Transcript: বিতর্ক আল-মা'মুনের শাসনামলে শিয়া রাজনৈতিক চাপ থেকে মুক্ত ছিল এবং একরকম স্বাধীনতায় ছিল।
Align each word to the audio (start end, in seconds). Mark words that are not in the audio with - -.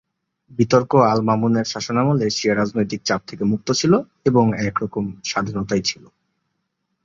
বিতর্ক 0.59 0.91
আল-মা'মুনের 1.11 1.65
শাসনামলে 1.65 2.25
শিয়া 2.29 2.55
রাজনৈতিক 2.55 3.01
চাপ 3.05 3.21
থেকে 3.27 3.43
মুক্ত 3.43 3.67
ছিল 3.71 3.93
এবং 4.25 4.45
একরকম 4.67 5.05
স্বাধীনতায় 5.29 5.83
ছিল। 5.85 6.03